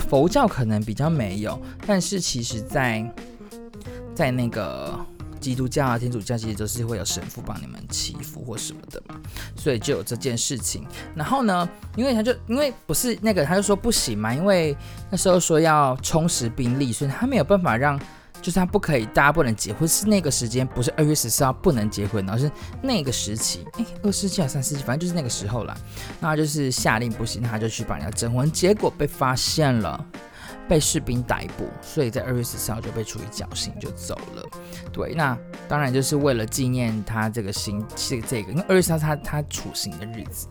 [0.08, 3.06] 佛教可能比较没有，但是其实在
[4.16, 4.98] 在那个。
[5.42, 9.20] 基督教啊，天主教其实都是会有神父帮你们祈福或什么的嘛，
[9.56, 10.86] 所以就有这件事情。
[11.16, 14.78] 然后呢，因为他就因为不是那个，他就说不行嘛，因为
[15.10, 18.00] 那时候说要充实兵力，所以他没有办法让，
[18.42, 22.50] 就是他不可以，大家不能结婚，是那个时间，不是二月十四号不能结婚，而是
[22.82, 25.76] 那个时期，哎，二世纪还是三世纪，反正就是那个时候啦。
[26.20, 30.06] 那就是下令不行，他就去帮人家征婚，结果被发现了。
[30.72, 34.50] 被士兵逮捕，所以在二月十四号就被处以绞刑，就走了。
[34.94, 40.48] 对，那当然就是为了纪念他这个刑，这这个，因为二月十四他他处刑的日子，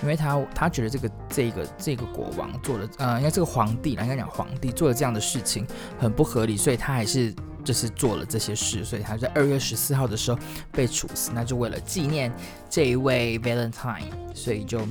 [0.00, 5.66] 因为他他觉得这个这个这个国王做的，呃，应该这个皇帝，应该讲皇帝做了这样的事情
[5.98, 7.34] 很不合理，所以他还是
[7.64, 10.38] 就是做了这些事，所以他在二月十四号的时候
[10.70, 12.32] 被处死，那就为了纪念
[12.70, 14.86] 这一位 Valentine，所以就。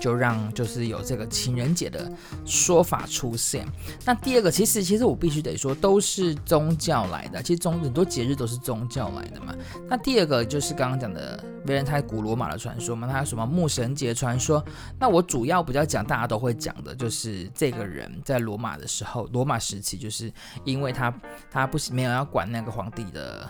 [0.00, 2.10] 就让就是有这个情人节的
[2.46, 3.66] 说法出现。
[4.04, 7.42] 那第二个，其实其实我必须得说，都是宗教来的。
[7.42, 9.54] 其实宗很多节日都是宗教来的嘛。
[9.88, 14.64] 那第二个就是刚刚讲的维伦泰古罗马的传说嘛，他有什么牧神节传说？
[14.98, 20.32] 那我主要比较讲大家都会讲的，就是这个人在罗马的时候，罗马时期，就是
[20.64, 21.12] 因为他
[21.50, 23.46] 他不是没有要管那个皇帝的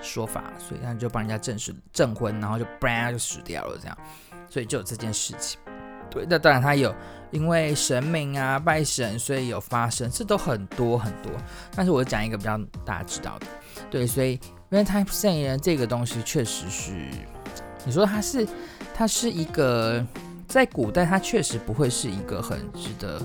[0.00, 3.98] 说法，所以他就帮人家证实证婚，然后就嘣就死掉了这样，
[4.48, 5.60] 所以就有这件事情。
[6.10, 6.94] 对，那当然他有
[7.30, 11.30] 因为神明啊拜神，所以有发生，这都很多很多。
[11.74, 13.46] 但是我讲一个比较大家知道的，
[13.90, 14.38] 对，所以
[14.70, 16.92] Valentine's Day 呢这个东西确实是，
[17.84, 18.46] 你说它是
[18.94, 20.04] 它是一个
[20.48, 23.20] 在古代它确实不会是一个很值得。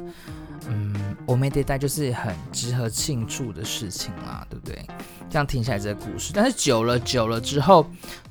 [0.68, 0.96] 嗯，
[1.28, 4.86] 我没得带，就是很值得庆祝的事情啦，对不对？
[5.30, 7.86] 这样听起来这个故事，但是久了久了之后，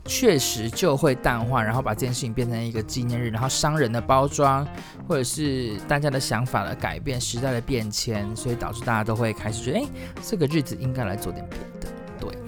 [0.04, 4.66] 确实就会淡化，然后把这件事情变成一个纪念日，然后商人的包装，
[5.08, 9.86] 或者是大家的想法的改变，时代的变迁，所以导致大家都会开始觉得，哎，
[10.22, 11.88] 这个日子应该来做点别的。
[12.20, 12.38] 对，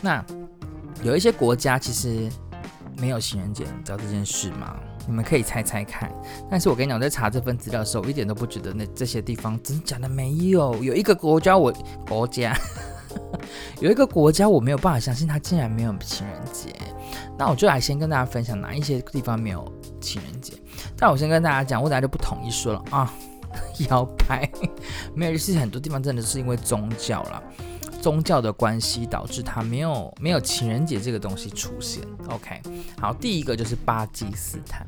[0.00, 0.22] 那
[1.04, 2.28] 有一些国家其实
[2.98, 4.76] 没有情人节，你知道这件事吗？
[5.06, 6.10] 你们可以猜猜看，
[6.50, 10.82] 但是我跟你讲，在查这份资料的时候，我一点都不觉得那这些地方真假的没有。
[10.82, 11.72] 有一个国家我
[12.06, 12.56] 国家
[13.80, 16.72] 有一个国家我没有办法相信，它竟然没有情人节。
[17.36, 20.54] 那我就来先跟大家分享哪一些地方没有情人节。
[20.96, 23.12] 但我先跟大家讲，我等下就不统一说了啊，
[23.90, 24.48] 摇摆
[25.14, 27.42] 没有，就是很多地方真的是因为宗教了。
[28.02, 32.02] 宗教的关系导致他没有没有情人节这个东西出现。
[32.28, 32.60] OK，
[33.00, 34.84] 好，第一个就是巴基斯坦，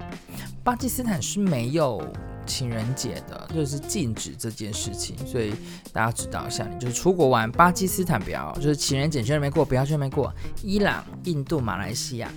[0.64, 2.05] 巴基斯坦是没有
[2.44, 5.55] 情人节的，就是禁止这件事情，所以
[5.92, 12.29] 大家知道一下，你就是出国玩，巴基斯坦不要，就是情人节去那边过，不要去那边过，伊朗、印度、马来西亚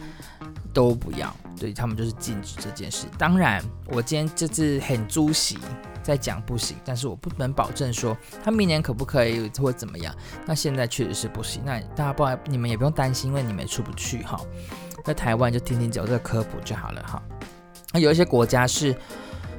[0.72, 3.08] 都不要，对他们就是禁止这件事。
[3.18, 5.58] 当然，我今天这次很猪喜。
[6.08, 10.16] 在讲不行，但是我不能保证说他明年可不可以或怎么样。
[10.46, 11.62] 那现在确实是不行。
[11.66, 14.40] 那大家不，你们也不用担心，因为你们出不去哈。
[15.04, 17.22] 在台湾就听听讲这个科普就好了哈。
[17.92, 18.96] 那有一些国家是，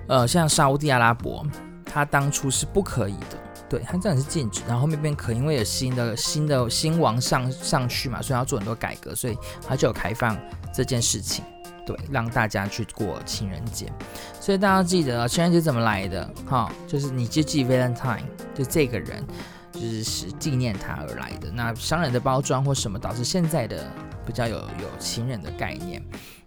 [0.07, 1.47] 呃，像沙乌地阿拉伯，
[1.85, 3.37] 他当初是不可以的，
[3.69, 9.37] 对，他真的是禁止，然后后面变可，因为有新的新的新王上上去嘛，所以要做很多改革，所以
[9.69, 10.35] 他就有开放
[10.73, 11.45] 这件事情。
[11.89, 13.91] 对，让大家去过情人节，
[14.39, 16.31] 所以大家记得情人节怎么来的？
[16.47, 18.25] 哈、就是你就记 Valentine，
[18.55, 19.25] 就这个人，
[19.73, 21.51] 就是是纪念他而来的。
[21.51, 23.91] 那商人的包装或什么导致现在的
[24.27, 26.03] 比较有有情人的概念。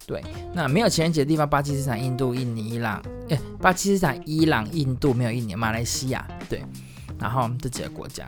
[0.05, 0.23] 对，
[0.53, 6.63] 那没有情人节的地方，巴基斯坦、印度、印尼、伊朗，诶，巴基斯坦、伊朗、印度没有印尼，马来西亚，对，
[7.17, 8.27] 然后这几个国家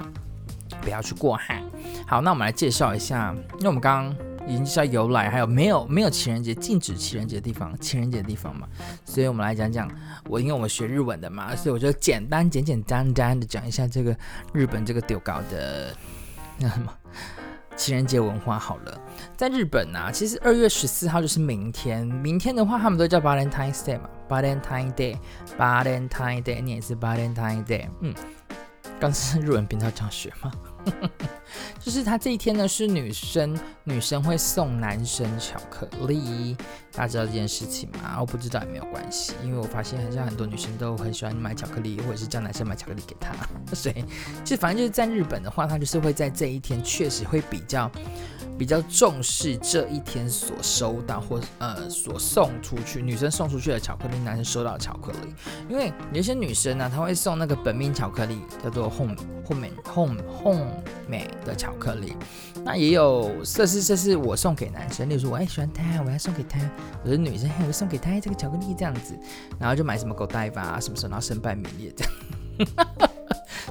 [0.82, 1.62] 不要去过哈。
[2.08, 4.33] 好，那我们来介绍一下，因为我们刚刚。
[4.48, 8.68] 已经知道由来，还有没有没有情人节，禁止情人节的地方，情人节的地方嘛，
[9.06, 9.90] 所以我们来讲讲
[10.30, 14.16] 我，因为我们学日文的嘛，所以我就简单简简单单的讲一下这个
[14.54, 15.96] 日本这个丢高的
[16.58, 16.94] 那什么
[17.76, 19.02] 情人节文化好了。
[19.36, 28.14] 在日本呢、啊，其实二月十四号就是明天，明天的话他们都叫 Valentine's Day 嘛，Valentine Day，Valentine Day，你也是 Valentine Day，嗯，
[29.00, 30.52] 刚是日文频道教学吗？
[31.80, 36.56] 就是他这一天呢，是女生，女生会送男生巧克力，
[36.94, 38.18] 大家知道这件事情吗？
[38.20, 43.34] 我不知道也没有关系，因为我发现好像很多女生都很喜欢买巧克力，或者是叫男生买巧克力给她，
[43.76, 44.06] 所以
[44.44, 47.92] 就反正就是在日本的话，他就是会在这一天确实会比较。
[48.58, 55.34] 比较重视这一天所收到或呃所送出去，女生送出去的巧克力，男生收到巧克力，
[55.70, 62.16] 因为有些女生呢，她会送那个本命巧克力，叫做 home home home home 美的巧克力。
[62.64, 66.60] 那也有这是这是我送给男生，例如说我也喜欢他，我要送给他，
[67.04, 69.18] 我是女生，嘿，我送给他这个巧克力这样子，
[69.60, 73.10] 然后就买什么狗带吧，什么什么，然后身败名裂这样，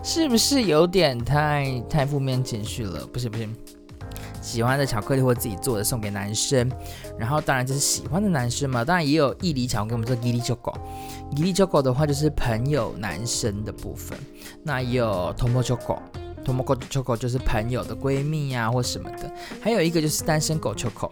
[0.02, 3.06] 是不是有点太太负面情绪了？
[3.06, 3.54] 不行不行。
[4.41, 6.71] 喜欢的巧克力或自己做的送给男生，
[7.17, 10.73] 然后当然就是喜欢的男生嘛，当然也有义理巧克力，我们说义理チョコ。
[11.35, 14.17] 义理チョコ的话就是朋友男生的部分，
[14.63, 15.99] 那也有トモチョコ，
[16.45, 19.29] トモコチョコ就是朋友的闺蜜呀、啊、或什么的，
[19.61, 21.11] 还有一个就是单身狗チョコ，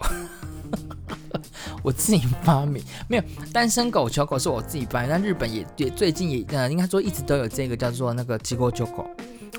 [1.82, 9.06] 我自己发明，没有单身狗チョコ是我自己发明，但日本也也最近也呃应该说一直都有这个叫做那个チゴチョコ。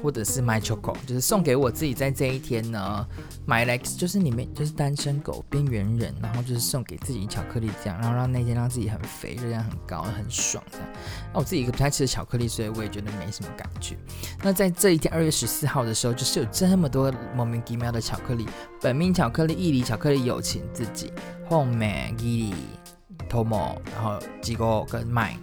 [0.02, 3.06] 或者是买巧克力，就是送给我自己，在这一天呢
[3.46, 10.88] ，My Lex 就是里面就是单身狗边缘人，然后就是送给自己巧克力这样，然后让那天让自己很肥，热量很高，很爽这样。
[11.32, 13.96] 那我自己一个不太吃的巧克力，所以我也觉得没什么感觉。
[14.42, 18.46] 那在这一天二月十四号的时候，就是有这么多莫名其妙的巧克力，
[18.80, 21.12] 本命巧克力、义理巧克力、友情自己、
[21.48, 21.88] 本命、
[22.18, 22.54] 义理、
[23.28, 25.36] tomo，然后机构跟卖。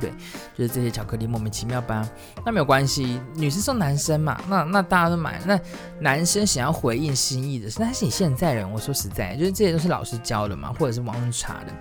[0.00, 0.10] 对，
[0.56, 2.08] 就是这些巧克力莫名其妙吧，
[2.44, 5.40] 那没有关系，女生送男生嘛，那那大家都买。
[5.46, 5.60] 那
[6.00, 11.72] 男生想要回应心意的是，那是你现在人，我说实在，就是这些都是老师教的嘛，或者是网上查的。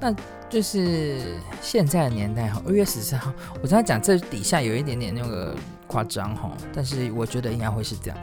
[0.00, 0.14] 那
[0.48, 1.18] 就是
[1.60, 5.54] 现在的年代哈，二月十四号，我刚才讲这底下有一点点那个
[5.90, 8.18] 夸张哈，但是我觉得应该会是这样。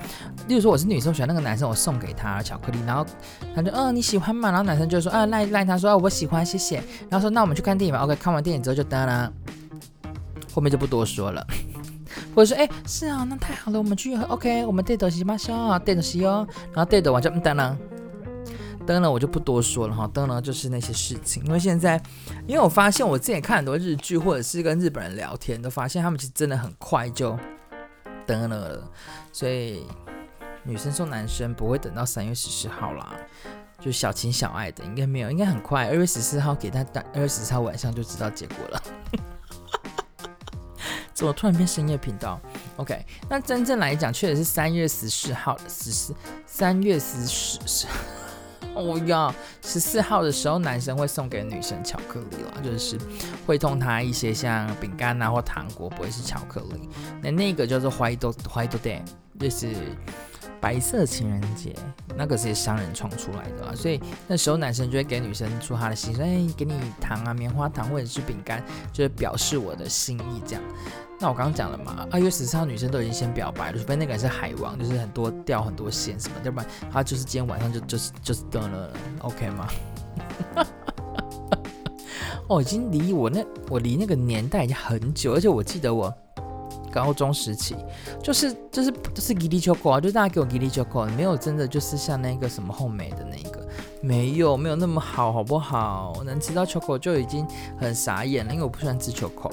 [0.47, 3.05] 例如说我是女生，我喜欢那个男生，我送给他巧克力，然后
[3.53, 4.49] 他就嗯你喜欢吗？
[4.49, 6.77] 然后男生就说啊赖赖他说啊我喜欢谢谢，
[7.09, 7.99] 然后说那我们去看电影吧。
[8.03, 9.31] OK，看完电影之后就当然
[10.53, 11.45] 后面就不多说了。
[12.33, 15.37] 或者说，哎，是啊，那太好了，我们去，OK，我们 date 西吗？
[15.37, 16.47] 行啊，date 西哦。
[16.73, 17.77] 然后 date 完就嗯，当然，
[18.85, 20.09] 当然我就不多说了哈。
[20.13, 22.01] 当然就是那些事情，因为现在，
[22.47, 27.37] 因为我发现我之前看很多日剧，或者是跟日本人聊天，都发现他们其实真的很快就
[28.27, 28.83] 登了，
[29.31, 29.87] 所以
[30.63, 33.15] 女生送男生不会等到三月十四号啦，
[33.79, 38.83] 就小情小爱的，应该没有，应该很快，二月十四号给他打，二月十四号晚上就知道结果了。
[41.13, 42.39] 怎么突然变深夜频道
[42.75, 46.13] ？OK，那真正来讲，确实是三月十四号，十四
[46.45, 47.87] 三月十四，
[48.77, 52.97] 哦呀，十四号的时候，男生会送给女生巧克力了，就是
[53.45, 56.87] 会送她一些像饼干啊或糖果，不会是巧克力。
[57.21, 59.01] 那那个叫做 White White Day，
[59.39, 59.73] 就是
[60.59, 61.75] 白色情人节，
[62.15, 70.63] 那个是商人创出来的啊，所以那时候男生就会给女生出他的心，说哎，给你糖啊，棉花糖或者是饼干，就是表示我的心意这样。
[71.19, 79.67] 那我刚刚讲了嘛，二月十四号女生都已经先表白了，除非那个人是海王，就是很多掉很多线什么，要不然他就是今天晚上就就是就是得了，OK 吗？
[82.47, 86.13] 哦，已经离我那我离那个年代已经很久，而且我记得我
[86.91, 87.75] 高中时期
[88.23, 93.67] 就是就是就是吉利秋口啊，就大家给我吉利秋口，没有真的就是像那个什么后美的那个，
[94.01, 96.13] 没有没有那么好，好不好？
[96.23, 97.45] 能吃到秋口就已经
[97.79, 99.51] 很傻眼了，因为我不喜欢吃秋口。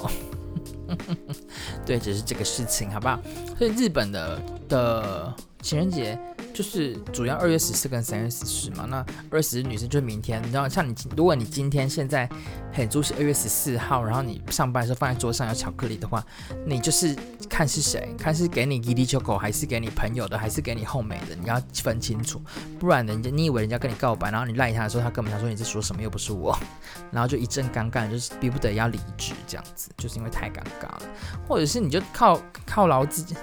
[1.87, 3.19] 对，只是这个事情，好不好？
[3.59, 6.19] 所以日本的的情人节
[6.55, 8.87] 就是主要二月十四跟三月十四嘛。
[8.89, 8.99] 那
[9.31, 12.27] 二月十四女生就是明天，你知道，像你，如果你今天现在
[12.73, 16.25] 很注是二月十四号，然后你上班的时候放在桌上有巧克力的话，
[16.65, 17.15] 你就是
[17.49, 22.41] 看是谁，看是给你吉利秋口，还是给你朋友的，还是给你后美的，你要分清楚，
[22.79, 26.57] 不然人家你以为人家跟你告白，然后你赖他的时候，他根本想说你在说什么，又不是我，
[27.11, 31.03] 然后就一阵尴尬，就是逼不得要离职这样子，就是因为太尴尬了，
[31.49, 33.35] 或者是你就靠犒劳自己，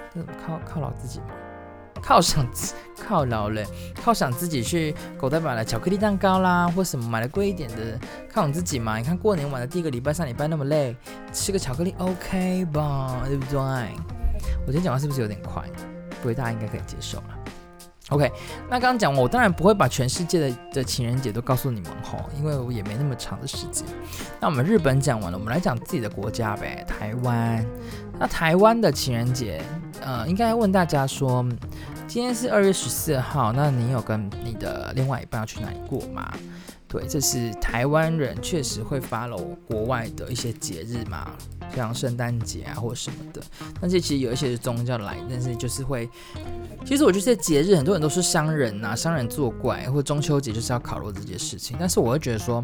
[0.46, 1.20] 靠犒劳自己。
[2.04, 2.74] 犒赏自
[3.08, 3.62] 犒劳了，
[4.04, 7.98] 犒赏自己去狗带买了巧克力蛋糕啦，或什么买了贵一点的
[8.30, 8.96] 犒赏自己嘛。
[8.98, 10.96] 你看过年玩的第一个礼拜、上礼拜那么累，
[11.32, 13.58] 吃个巧克力 OK 吧，对不对？
[14.66, 15.62] 我今天讲话是不是有点快？
[16.20, 17.38] 不会，大家应该可以接受了。
[18.08, 18.30] OK，
[18.68, 23.86] 那刚刚讲我当然不会把全世界的的情人节都告诉你们吼，因为我也没那么长的时间。
[24.38, 27.64] 那我们日本讲完了，我们来讲自己的国家呗，台湾。
[28.18, 29.62] 那台湾的情人节，
[30.04, 31.46] 呃，应该问大家说。
[32.08, 36.30] 今天是二月十四号，那你有跟你的另外一半要去哪里过吗？
[36.86, 41.30] 对，这是台湾人确实会 follow 国外的一些节日嘛，
[41.74, 43.40] 像圣诞节啊或什么的。
[43.80, 46.06] 但是其实有一些是宗教来，但是就是会，
[46.84, 51.78] 其实我觉得这节日很多人都是商人呐、啊，商人作怪，或中秋节就是要烤肉这件事情。
[51.80, 52.62] 但是我会觉得说，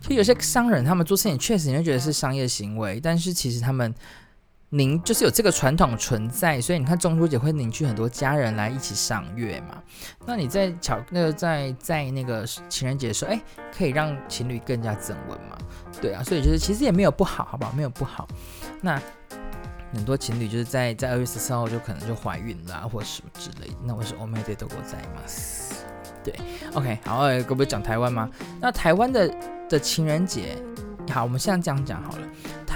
[0.00, 3.94] 其实有些商人他们做事情确实你会觉得是商业行为，但是其实他们。
[4.70, 9.82] 您就是有这个传统存在，所以你看中秋节会凝聚很多家人来一起赏月嘛。
[10.26, 13.40] 那你在巧那个在在那个情人节的时候，哎，
[13.76, 15.56] 可以让情侣更加增温嘛。
[16.02, 17.72] 对啊，所以就是其实也没有不好，好不好？
[17.72, 18.28] 没有不好。
[18.82, 19.00] 那
[19.94, 23.76] 很多情侣就是在在二月十四号就可能就怀孕啦，或什么之类的。
[23.84, 25.22] 那我是欧美对德国在吗？
[26.22, 26.34] 对
[26.74, 28.28] ，OK，好，可不可以讲台湾吗？
[28.60, 29.34] 那台湾的
[29.66, 30.58] 的情人节，
[31.10, 32.28] 好，我们现在这样讲好了。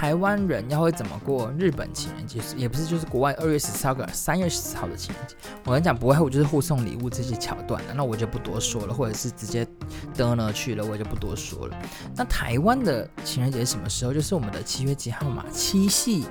[0.03, 2.41] 台湾人要会怎么过日本情人节？
[2.57, 5.33] 也不是就是国外二月十四号跟三月十四号的情人节。
[5.63, 9.65] 我跟你讲，不会，我就是互送礼物这些桥段的，那我就不多说了，或者是直接
[10.13, 11.77] 得呢去了，我就不多说了。
[12.17, 14.13] 那台湾的情人节什么时候？
[14.13, 15.45] 就是我们的七月几号嘛？
[15.53, 16.25] 七夕，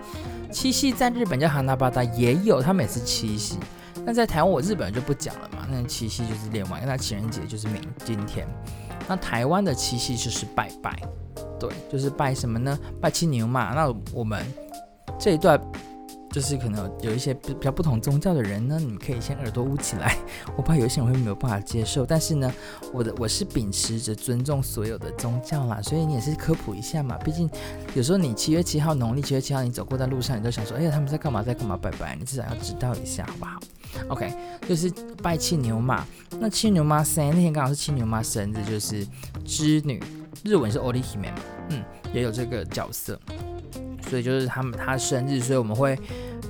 [0.53, 3.59] 七夕在日本叫哈娜巴达，也有，他们也是七夕。
[4.05, 5.67] 那在台湾，我日本人就不讲了嘛。
[5.71, 8.47] 那七夕就是另外，那情人节就是明今天。
[9.09, 10.95] 那台湾的七夕就是拜拜。
[11.62, 12.78] 对，就是拜什么呢？
[13.02, 13.74] 拜青牛嘛。
[13.74, 14.46] 那我们
[15.20, 15.60] 这一段
[16.30, 20.18] 就是可能有一些比较不同宗教的人呢，你们可以先耳朵捂起来。
[20.56, 22.54] 我怕有些人会没有办法接受，但是呢，
[22.94, 27.18] 我的我是秉持着尊重所有的宗教啦，所以你也是科普一下嘛。
[27.20, 27.50] 毕竟
[27.96, 32.16] 有时候你七月七号农历七月七号，你走过在路上，你都想说，哎呀，他们在干嘛，在干嘛拜拜？
[32.20, 33.60] 你至少要知道一下，好不好？
[34.10, 34.32] OK，
[34.68, 34.92] 就是
[35.24, 36.06] 拜青牛嘛。
[36.40, 39.08] 那青牛妈生那天刚好是青牛妈生日，就是
[39.46, 40.04] 织女。
[40.44, 41.40] 日文是オリヒメ嘛，
[41.73, 43.19] 嗯，也有这个角色，
[44.09, 45.99] 所以就是他们他生日，所以我们会，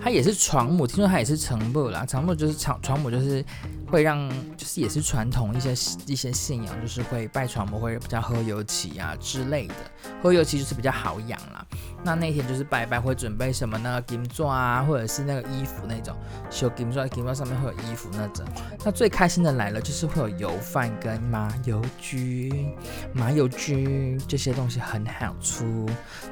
[0.02, 3.44] 他也是床母，听说他也是床母啦，床母就是床床母就是。
[3.92, 4.26] 会让
[4.56, 5.72] 就是也是传统一些
[6.06, 9.74] 一些信仰，就是会拜床母，会比较喝油漆啊之类的。
[10.22, 11.62] 喝油漆就是比较好养啦。
[12.02, 14.00] 那那天就是拜拜，会准备什么呢？
[14.06, 16.16] 金座啊，或者是那个衣服那种，
[16.48, 18.46] 修金座，金座上面会有衣服那种。
[18.82, 22.50] 那最开心的来了，就是会有油饭跟麻油焗，
[23.12, 25.66] 麻油焗这些东西很好吃，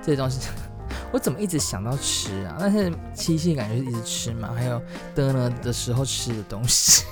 [0.00, 0.48] 这些东西。
[1.12, 2.56] 我怎么一直想到吃啊？
[2.58, 4.80] 但是七夕感觉是一直吃嘛，还有
[5.14, 7.04] 的呢的时候吃的东西，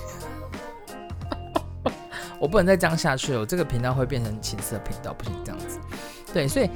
[2.39, 5.79] 我不能再这样下去了，我这个频道会变成情色频道，不行这样子。
[6.33, 6.69] 对，所以。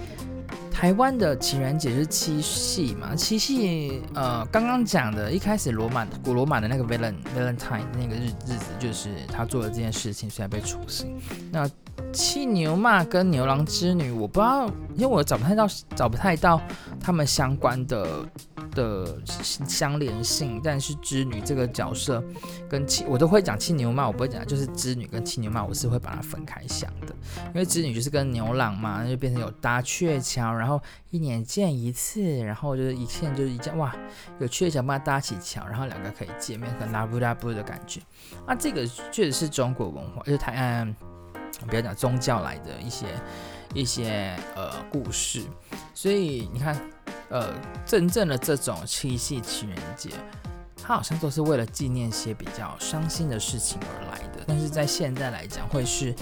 [0.73, 11.05] 台湾的情人节是七夕嘛，七夕呃，刚刚讲的一开始罗马古罗马的那个 Valen Valentine 那个日日子，就是他做了这件事情，虽然被处死。
[11.51, 11.69] 那
[12.11, 16.59] 七牛嘛跟牛郎织女，我不知道，因为我找不太到，找不太到
[16.99, 18.25] 他们相关的
[18.73, 20.61] 的相连性。
[20.63, 22.23] 但是织女这个角色
[22.69, 27.15] 跟七，我都会讲七牛嘛，我不会讲，就是织女跟七牛嘛，我是会把它分开想的。
[27.47, 33.95] 因为织女就是跟牛郎嘛，那就变成有搭鹊桥，然后一年见一次，然后就是一见就是一见，哇，
[34.39, 38.01] 有鹊桥嘛搭起桥，然后两个可以见面，很拉布拉布的感觉。
[38.45, 40.95] 啊，这个确实是中国文化，就是台湾。
[41.67, 43.05] 不要讲宗教来的一些
[43.73, 45.43] 一些呃故事，
[45.93, 46.75] 所以你看，
[47.33, 47.51] 呃，
[47.83, 50.11] 真正的这种七夕情人节，
[50.77, 54.43] 它好像都是为了纪念些比较伤心的事情而来的。
[54.45, 56.13] 但是在现在来讲，会是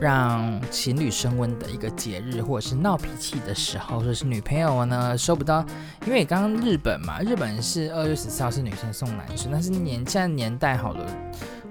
[0.00, 5.64] 让情侣升温的一个节日，或者是闹脾气的时候，或者是女朋友呢收不到，
[6.06, 11.06] 因为刚刚日本嘛，日本是二月十四号是女生送男生，但是年现在年代好了。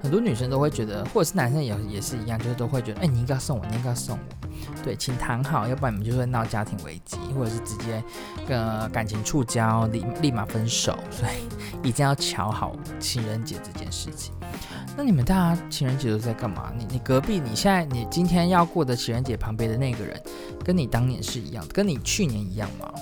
[0.02, 8.02] 很多女生都会觉得，或者是男生也也是一样，就是都会觉得，哎、欸，你应该送我，你应该送我，对，请谈好，要不然你们就会闹家庭危机，或者是直接
[8.48, 14.34] 跟感情触礁，立立马分手，所以一定要乔好情人节这件事情。
[15.02, 16.74] 那你们大家情人节都在干嘛？
[16.78, 20.22] 你你隔壁，你现在你今天要过的情人节旁边的那个人，
[20.62, 22.94] 跟你当年是一样的，跟你去年一样吗？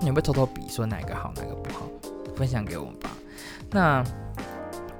[0.00, 1.86] 你有没有偷偷比说哪个好，哪个不好？
[2.34, 3.10] 分享给我吧。
[3.70, 4.02] 那。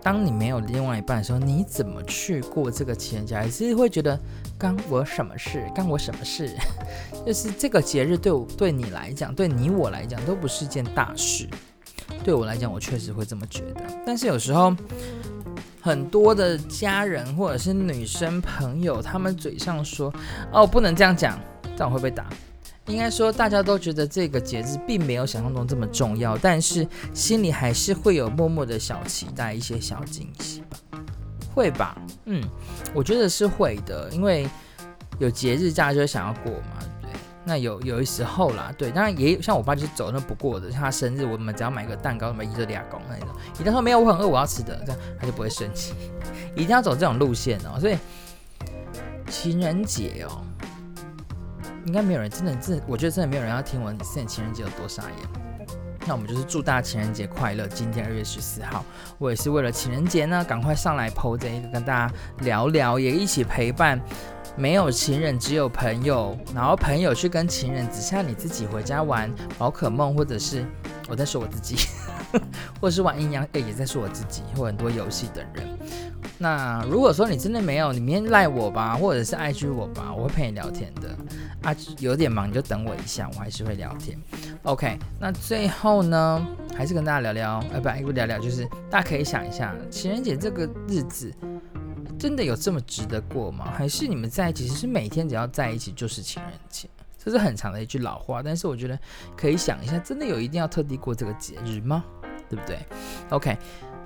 [0.02, 3.34] 当你没有另外一半的时候，你怎么去过这个情人节？
[3.34, 4.16] 还是会觉得
[4.56, 5.68] 干我什么事？
[5.74, 6.54] 干我什么事？
[7.26, 11.48] 就是这个节日对我对你来讲，对你我来讲都不是件大事。
[12.22, 13.82] 对我来讲，我确实会这么觉得。
[14.06, 14.72] 但是有时候，
[15.86, 20.12] 很多的家人或者是女生朋友，他们嘴上说
[20.52, 21.38] ：“哦，不能这样讲，
[21.76, 22.26] 这样会被打。”
[22.86, 26.84] 应该说，大家都觉得这个节日并没有想象中这么重要，但是
[27.14, 30.76] 心里还是会有默默的小期待，一些小惊喜吧？
[31.54, 31.96] 会吧？
[32.24, 32.42] 嗯，
[32.92, 34.48] 我觉得是会的，因为
[35.20, 36.82] 有节日，大家就想要过嘛，
[37.46, 43.28] 那有有一时候啦，对，当然也有像我爸就是走那不过的，像他生日，我们只要买个蛋糕，什么一个两公那种，
[43.58, 45.94] 一旦说没有，我很饿，我要吃的，这样他就不会生气，
[46.56, 47.78] 一定要走这种路线哦。
[47.80, 47.96] 所以
[49.30, 50.42] 情人节哦。
[51.86, 55.45] 应该没有人真的，真，我觉得真的没有人要听我现在情人节有多傻眼。
[56.06, 57.66] 那我们就是祝大家情人节快乐。
[57.66, 58.84] 今天二月十四号，
[59.18, 64.00] 我也是为了情人节呢，赶快上来 po 这一个跟大家聊聊，也一起陪伴。
[64.56, 70.64] 没有情人，只有朋友，然后朋友去跟情人，只剩下你自己回家玩宝可梦，或者是
[71.08, 71.76] 我在说我自己，
[72.80, 75.66] 或者是玩阴阳，哎，也在说我自己，或很多游戏等人。
[76.38, 81.10] 那如果说你真的没有，你明天赖我吧，或者是 IG 我吧，我会陪你聊天的。
[81.62, 84.18] 啊，有点忙你就等我一下，我还是会聊天。
[84.62, 86.46] OK，那最后呢，
[86.76, 91.32] 还是跟大家聊聊，呃，不，不聊聊，就是大家可以想一下，情人节这个日子
[92.18, 93.72] 真的有这么值得过吗？
[93.76, 96.88] 还是你们在一起，其实每天只要在一起就是情人节？
[97.18, 98.96] 这是很长的一句老话，但是我觉得
[99.36, 102.04] 可以想一下，真的有一定要特地过这个节日吗？
[102.48, 102.78] 对不对
[103.30, 103.58] ？OK。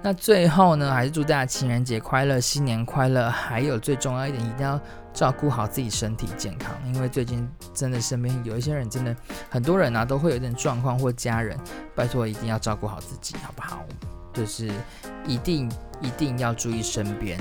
[0.03, 3.28] 那最后呢，还是祝大家情人节快乐，新年快乐。
[3.28, 4.80] 还有最重要一点，一定要
[5.12, 9.14] 照顾好自己身体健康，因为最近真的身边有一些人，真的
[9.48, 11.58] 很多人啊，都会有点状况，或家人，
[11.94, 13.84] 拜托一定要照顾好自己，好不好？
[14.32, 14.70] 就是
[15.26, 17.38] 一定一定要注意身边，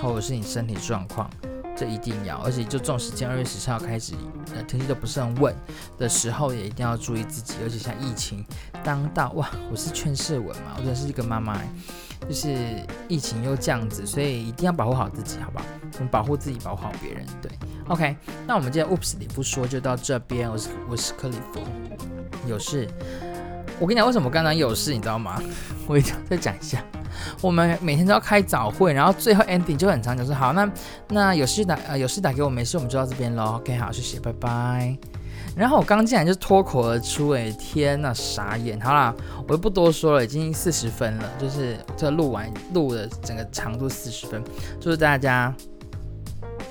[0.00, 1.30] 或者是你身体状况。
[1.74, 4.12] 这一定要，而且就这种时间，二月十四号开始，
[4.54, 5.54] 呃，天气都不是很稳
[5.98, 7.54] 的时候，也一定要注意自己。
[7.62, 8.44] 而且像疫情
[8.84, 11.58] 当道，哇，我是劝世文嘛，我真的是一个妈妈，
[12.32, 12.56] 就是
[13.08, 15.66] 疫情又这样子，所以一定要保护好自己，好不好？
[15.96, 17.26] 我们保护自己，保护好别人。
[17.42, 17.52] 对
[17.88, 18.16] ，OK，
[18.46, 21.60] 那我们今天 Oops 里不说就到这边，我是我是克里夫，
[22.48, 22.88] 有事，
[23.78, 25.38] 我跟你讲，为什么刚刚有事，你知道吗？
[25.86, 26.82] 我一定要再讲一下。
[27.42, 30.66] 我们每天都要开早会，然后最后 ending 就很长，就说好，那
[31.08, 33.56] 那有事打呃有事打给我，没事我们就到这边喽。
[33.56, 34.96] OK，好，谢谢，拜拜。
[35.54, 38.80] 然后我刚进来就脱口而出，哎，天呐，傻眼。
[38.80, 39.14] 好啦，
[39.46, 44.42] 我就不多说了，已经四十分了，就是这录完录的整个长度四十分，
[44.80, 45.54] 祝大家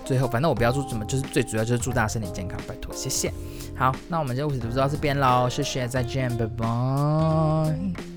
[0.04, 3.32] 最后反正我不要祝什么，就是最主要就是祝大家身体健康，拜托，谢谢。
[3.76, 8.11] 好，那我们就故事就到这边喽，谢谢，再见，拜拜。